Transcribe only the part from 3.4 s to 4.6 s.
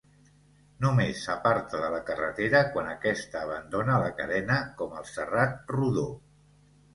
abandona la carena,